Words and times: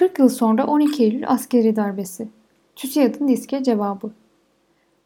40 0.00 0.18
yıl 0.18 0.28
sonra 0.28 0.66
12 0.66 1.04
Eylül 1.04 1.28
askeri 1.28 1.76
darbesi. 1.76 2.28
TÜSİAD'ın 2.76 3.28
diske 3.28 3.62
cevabı. 3.62 4.10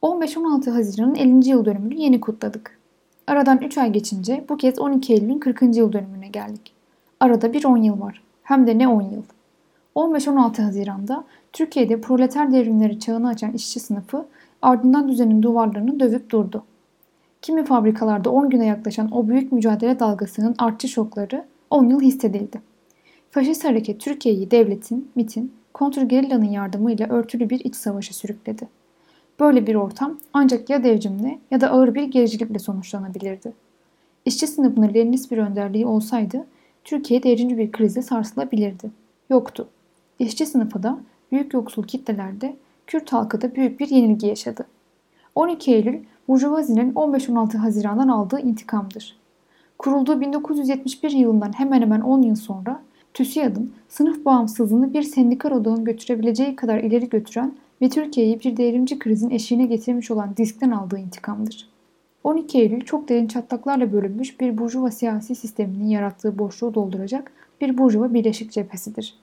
15-16 0.02 0.70
Haziran'ın 0.70 1.14
50. 1.14 1.48
yıl 1.48 1.64
dönümünü 1.64 1.94
yeni 1.94 2.20
kutladık. 2.20 2.78
Aradan 3.26 3.58
3 3.58 3.78
ay 3.78 3.92
geçince 3.92 4.44
bu 4.48 4.56
kez 4.56 4.78
12 4.78 5.12
Eylül'ün 5.12 5.38
40. 5.38 5.76
yıl 5.76 5.92
dönümüne 5.92 6.28
geldik. 6.28 6.72
Arada 7.20 7.52
bir 7.52 7.64
10 7.64 7.76
yıl 7.76 8.00
var. 8.00 8.22
Hem 8.42 8.66
de 8.66 8.78
ne 8.78 8.88
10 8.88 9.02
yıl. 9.02 9.22
15-16 9.96 10.62
Haziran'da 10.62 11.24
Türkiye'de 11.52 12.00
proleter 12.00 12.52
devrimleri 12.52 13.00
çağını 13.00 13.28
açan 13.28 13.52
işçi 13.52 13.80
sınıfı 13.80 14.26
ardından 14.62 15.08
düzenin 15.08 15.42
duvarlarını 15.42 16.00
dövüp 16.00 16.30
durdu. 16.30 16.64
Kimi 17.42 17.64
fabrikalarda 17.64 18.30
10 18.30 18.50
güne 18.50 18.66
yaklaşan 18.66 19.12
o 19.12 19.28
büyük 19.28 19.52
mücadele 19.52 19.98
dalgasının 19.98 20.54
artçı 20.58 20.88
şokları 20.88 21.44
10 21.70 21.88
yıl 21.88 22.00
hissedildi. 22.00 22.73
Faşist 23.34 23.64
hareket 23.64 24.00
Türkiye'yi 24.00 24.50
devletin, 24.50 25.08
MIT'in, 25.14 25.52
kontrgerillanın 25.72 26.44
yardımıyla 26.44 27.08
örtülü 27.08 27.50
bir 27.50 27.60
iç 27.60 27.76
savaşa 27.76 28.14
sürükledi. 28.14 28.68
Böyle 29.40 29.66
bir 29.66 29.74
ortam 29.74 30.18
ancak 30.32 30.70
ya 30.70 30.84
devrimle 30.84 31.38
ya 31.50 31.60
da 31.60 31.70
ağır 31.70 31.94
bir 31.94 32.02
gericilikle 32.02 32.58
sonuçlanabilirdi. 32.58 33.52
İşçi 34.24 34.46
sınıfının 34.46 34.94
Leninist 34.94 35.30
bir 35.30 35.38
önderliği 35.38 35.86
olsaydı 35.86 36.46
Türkiye 36.84 37.22
derinci 37.22 37.58
bir 37.58 37.72
krize 37.72 38.02
sarsılabilirdi. 38.02 38.90
Yoktu. 39.30 39.68
İşçi 40.18 40.46
sınıfı 40.46 40.82
da 40.82 40.98
büyük 41.32 41.54
yoksul 41.54 41.82
kitlelerde 41.82 42.56
Kürt 42.86 43.12
halkı 43.12 43.42
da 43.42 43.54
büyük 43.54 43.80
bir 43.80 43.88
yenilgi 43.88 44.26
yaşadı. 44.26 44.66
12 45.34 45.74
Eylül 45.74 45.98
Burjuvazi'nin 46.28 46.92
15-16 46.92 47.56
Haziran'dan 47.56 48.08
aldığı 48.08 48.40
intikamdır. 48.40 49.16
Kurulduğu 49.78 50.20
1971 50.20 51.10
yılından 51.10 51.52
hemen 51.58 51.80
hemen 51.80 52.00
10 52.00 52.22
yıl 52.22 52.36
sonra 52.36 52.82
TÜSİAD'ın 53.14 53.72
sınıf 53.88 54.24
bağımsızlığını 54.24 54.94
bir 54.94 55.02
sendikal 55.02 55.50
odağın 55.50 55.84
götürebileceği 55.84 56.56
kadar 56.56 56.78
ileri 56.78 57.08
götüren 57.08 57.54
ve 57.82 57.88
Türkiye'yi 57.88 58.40
bir 58.40 58.56
devrimci 58.56 58.98
krizin 58.98 59.30
eşiğine 59.30 59.66
getirmiş 59.66 60.10
olan 60.10 60.36
diskten 60.36 60.70
aldığı 60.70 60.98
intikamdır. 60.98 61.68
12 62.24 62.58
Eylül 62.58 62.80
çok 62.80 63.08
derin 63.08 63.26
çatlaklarla 63.26 63.92
bölünmüş 63.92 64.40
bir 64.40 64.58
burjuva 64.58 64.90
siyasi 64.90 65.34
sisteminin 65.34 65.88
yarattığı 65.88 66.38
boşluğu 66.38 66.74
dolduracak 66.74 67.32
bir 67.60 67.78
burjuva 67.78 68.14
birleşik 68.14 68.52
cephesidir. 68.52 69.14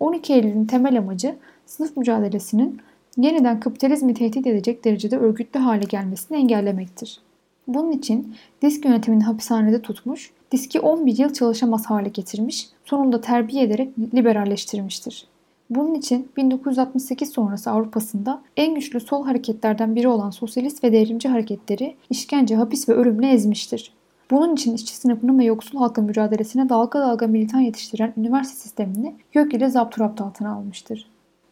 12 0.00 0.32
Eylül'ün 0.32 0.64
temel 0.64 0.98
amacı 0.98 1.36
sınıf 1.66 1.96
mücadelesinin 1.96 2.80
yeniden 3.16 3.60
kapitalizmi 3.60 4.14
tehdit 4.14 4.46
edecek 4.46 4.84
derecede 4.84 5.18
örgütlü 5.18 5.60
hale 5.60 5.84
gelmesini 5.84 6.38
engellemektir. 6.38 7.20
Bunun 7.68 7.92
için 7.92 8.34
disk 8.62 8.84
yönetimini 8.84 9.24
hapishanede 9.24 9.82
tutmuş, 9.82 10.30
diski 10.52 10.80
11 10.80 11.18
yıl 11.18 11.32
çalışamaz 11.32 11.86
hale 11.86 12.08
getirmiş, 12.08 12.68
sonunda 12.84 13.20
terbiye 13.20 13.64
ederek 13.64 13.98
liberalleştirmiştir. 14.14 15.26
Bunun 15.70 15.94
için 15.94 16.28
1968 16.36 17.32
sonrası 17.32 17.70
Avrupa'sında 17.70 18.42
en 18.56 18.74
güçlü 18.74 19.00
sol 19.00 19.24
hareketlerden 19.24 19.96
biri 19.96 20.08
olan 20.08 20.30
sosyalist 20.30 20.84
ve 20.84 20.92
devrimci 20.92 21.28
hareketleri 21.28 21.96
işkence, 22.10 22.56
hapis 22.56 22.88
ve 22.88 22.92
ölümle 22.92 23.30
ezmiştir. 23.30 23.92
Bunun 24.30 24.54
için 24.54 24.74
işçi 24.74 24.96
sınıfının 24.96 25.38
ve 25.38 25.44
yoksul 25.44 25.78
halkın 25.78 26.04
mücadelesine 26.04 26.68
dalga 26.68 27.00
dalga 27.00 27.26
militan 27.26 27.60
yetiştiren 27.60 28.12
üniversite 28.16 28.60
sistemini 28.60 29.14
gök 29.32 29.54
ile 29.54 29.70
zapturapt 29.70 30.20
altına 30.20 30.52
almıştır. 30.54 31.06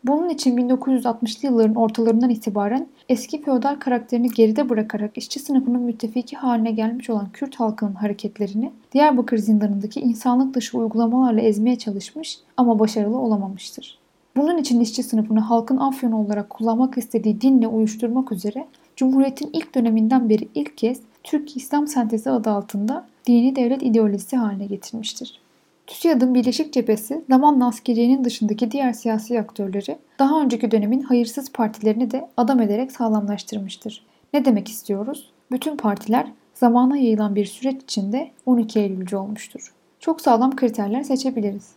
Bunun 0.05 0.29
için 0.29 0.57
1960'lı 0.57 1.49
yılların 1.49 1.75
ortalarından 1.75 2.31
itibaren 2.31 2.87
eski 3.09 3.43
feodal 3.43 3.75
karakterini 3.75 4.29
geride 4.29 4.69
bırakarak 4.69 5.19
işçi 5.19 5.41
sınıfının 5.41 5.83
müttefiki 5.83 6.37
haline 6.37 6.71
gelmiş 6.71 7.11
olan 7.11 7.29
Kürt 7.33 7.55
halkının 7.57 7.95
hareketlerini 7.95 8.73
Diyarbakır 8.93 9.39
zindanındaki 9.39 10.01
insanlık 10.01 10.55
dışı 10.55 10.79
uygulamalarla 10.79 11.41
ezmeye 11.41 11.79
çalışmış 11.79 12.39
ama 12.57 12.79
başarılı 12.79 13.19
olamamıştır. 13.19 13.99
Bunun 14.37 14.59
için 14.59 14.81
işçi 14.81 15.03
sınıfını 15.03 15.41
halkın 15.41 15.77
afyonu 15.77 16.21
olarak 16.21 16.51
kullanmak 16.51 16.99
istediği 16.99 17.41
dinle 17.41 17.67
uyuşturmak 17.67 18.33
üzere 18.33 18.67
Cumhuriyet'in 18.97 19.51
ilk 19.53 19.75
döneminden 19.75 20.29
beri 20.29 20.49
ilk 20.55 20.79
kez 20.79 21.01
Türk 21.23 21.57
İslam 21.57 21.87
sentezi 21.87 22.31
adı 22.31 22.51
altında 22.51 23.07
dini 23.27 23.57
devlet 23.57 23.83
ideolojisi 23.83 24.37
haline 24.37 24.67
getirmiştir. 24.67 25.41
TÜSİAD'ın 25.89 26.35
Birleşik 26.35 26.73
Cephesi 26.73 27.25
zamanla 27.31 27.67
askeriyenin 27.67 28.25
dışındaki 28.25 28.71
diğer 28.71 28.93
siyasi 28.93 29.41
aktörleri 29.41 29.99
daha 30.19 30.43
önceki 30.43 30.71
dönemin 30.71 31.01
hayırsız 31.01 31.53
partilerini 31.53 32.11
de 32.11 32.29
adam 32.37 32.61
ederek 32.61 32.93
sağlamlaştırmıştır. 32.93 34.07
Ne 34.33 34.45
demek 34.45 34.69
istiyoruz? 34.69 35.31
Bütün 35.53 35.77
partiler 35.77 36.33
zamana 36.55 36.97
yayılan 36.97 37.35
bir 37.35 37.45
süreç 37.45 37.83
içinde 37.83 38.31
12 38.47 38.81
Eylülcü 38.81 39.17
olmuştur. 39.17 39.75
Çok 40.01 40.21
sağlam 40.21 40.57
kriterler 40.57 41.03
seçebiliriz. 41.03 41.69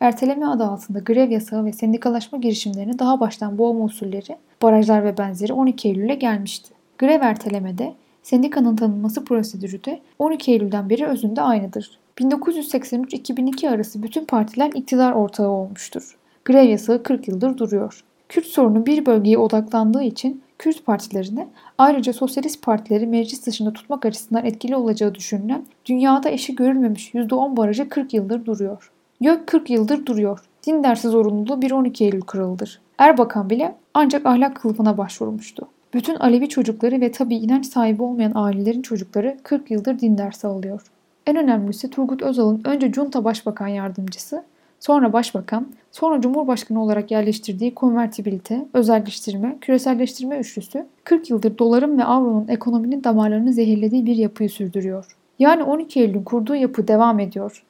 Erteleme 0.00 0.46
adı 0.46 0.64
altında 0.64 0.98
grev 0.98 1.30
yasağı 1.30 1.64
ve 1.64 1.72
sendikalaşma 1.72 2.38
girişimlerini 2.38 2.98
daha 2.98 3.20
baştan 3.20 3.58
boğma 3.58 3.84
usulleri, 3.84 4.36
barajlar 4.62 5.04
ve 5.04 5.18
benzeri 5.18 5.52
12 5.52 5.88
Eylül'e 5.88 6.14
gelmişti. 6.14 6.74
Grev 6.98 7.20
ertelemede 7.22 7.94
sendikanın 8.22 8.76
tanınması 8.76 9.24
prosedürü 9.24 9.84
de 9.84 10.00
12 10.18 10.52
Eylül'den 10.52 10.90
beri 10.90 11.06
özünde 11.06 11.42
aynıdır. 11.42 12.03
1983-2002 12.18 13.70
arası 13.70 14.02
bütün 14.02 14.24
partiler 14.24 14.70
iktidar 14.74 15.12
ortağı 15.12 15.48
olmuştur. 15.48 16.16
Grev 16.44 16.68
yasağı 16.68 17.02
40 17.02 17.28
yıldır 17.28 17.58
duruyor. 17.58 18.04
Kürt 18.28 18.46
sorunu 18.46 18.86
bir 18.86 19.06
bölgeye 19.06 19.38
odaklandığı 19.38 20.02
için 20.02 20.42
Kürt 20.58 20.86
partilerini 20.86 21.48
ayrıca 21.78 22.12
sosyalist 22.12 22.62
partileri 22.62 23.06
meclis 23.06 23.46
dışında 23.46 23.72
tutmak 23.72 24.06
açısından 24.06 24.44
etkili 24.44 24.76
olacağı 24.76 25.14
düşünülen 25.14 25.66
dünyada 25.86 26.30
eşi 26.30 26.54
görülmemiş 26.54 27.14
%10 27.14 27.56
barajı 27.56 27.88
40 27.88 28.14
yıldır 28.14 28.46
duruyor. 28.46 28.90
YÖK 29.20 29.46
40 29.46 29.70
yıldır 29.70 30.06
duruyor. 30.06 30.40
Din 30.66 30.84
dersi 30.84 31.08
zorunluluğu 31.08 31.60
1-12 31.60 32.04
Eylül 32.04 32.20
kırıldır. 32.20 32.80
Erbakan 32.98 33.50
bile 33.50 33.74
ancak 33.94 34.26
ahlak 34.26 34.56
kılıfına 34.56 34.98
başvurmuştu. 34.98 35.68
Bütün 35.94 36.14
Alevi 36.14 36.48
çocukları 36.48 37.00
ve 37.00 37.12
tabi 37.12 37.34
inanç 37.34 37.66
sahibi 37.66 38.02
olmayan 38.02 38.32
ailelerin 38.34 38.82
çocukları 38.82 39.36
40 39.42 39.70
yıldır 39.70 39.98
din 39.98 40.18
dersi 40.18 40.46
alıyor. 40.46 40.82
En 41.26 41.36
önemlisi 41.36 41.90
Turgut 41.90 42.22
Özal'ın 42.22 42.62
önce 42.64 42.92
Junta 42.92 43.24
Başbakan 43.24 43.68
Yardımcısı, 43.68 44.44
sonra 44.80 45.12
Başbakan, 45.12 45.66
sonra 45.92 46.20
Cumhurbaşkanı 46.20 46.82
olarak 46.82 47.10
yerleştirdiği 47.10 47.74
konvertibilite, 47.74 48.66
özelleştirme, 48.74 49.56
küreselleştirme 49.60 50.38
üçlüsü 50.38 50.86
40 51.04 51.30
yıldır 51.30 51.58
doların 51.58 51.98
ve 51.98 52.04
avronun 52.04 52.48
ekonominin 52.48 53.04
damarlarını 53.04 53.52
zehirlediği 53.52 54.06
bir 54.06 54.16
yapıyı 54.16 54.50
sürdürüyor. 54.50 55.16
Yani 55.38 55.62
12 55.62 56.00
Eylül'ün 56.00 56.22
kurduğu 56.22 56.54
yapı 56.54 56.88
devam 56.88 57.20
ediyor. 57.20 57.64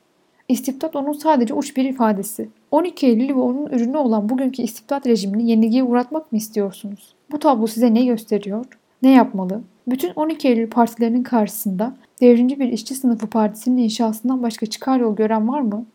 İstibdat 0.48 0.96
onun 0.96 1.12
sadece 1.12 1.54
uç 1.54 1.76
bir 1.76 1.84
ifadesi. 1.84 2.48
12 2.70 3.06
Eylül 3.06 3.28
ve 3.28 3.40
onun 3.40 3.66
ürünü 3.66 3.96
olan 3.96 4.28
bugünkü 4.28 4.62
istibdat 4.62 5.06
rejimini 5.06 5.50
yenilgiye 5.50 5.82
uğratmak 5.82 6.32
mı 6.32 6.38
istiyorsunuz? 6.38 7.14
Bu 7.30 7.38
tablo 7.38 7.66
size 7.66 7.94
ne 7.94 8.04
gösteriyor? 8.04 8.66
Ne 9.02 9.10
yapmalı? 9.10 9.60
Bütün 9.86 10.12
12 10.16 10.48
Eylül 10.48 10.70
partilerinin 10.70 11.22
karşısında 11.22 11.96
devrimci 12.20 12.60
bir 12.60 12.68
işçi 12.68 12.94
sınıfı 12.94 13.26
partisinin 13.26 13.82
inşasından 13.82 14.42
başka 14.42 14.66
çıkar 14.66 15.00
yol 15.00 15.16
gören 15.16 15.48
var 15.48 15.60
mı? 15.60 15.86